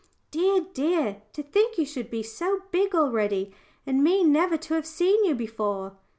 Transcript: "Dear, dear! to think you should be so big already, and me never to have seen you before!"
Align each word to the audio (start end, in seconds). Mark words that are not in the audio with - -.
"Dear, 0.31 0.61
dear! 0.73 1.21
to 1.33 1.43
think 1.43 1.77
you 1.77 1.85
should 1.85 2.09
be 2.09 2.23
so 2.23 2.63
big 2.71 2.95
already, 2.95 3.53
and 3.85 4.03
me 4.03 4.23
never 4.23 4.57
to 4.57 4.73
have 4.73 4.87
seen 4.87 5.23
you 5.25 5.35
before!" 5.35 5.95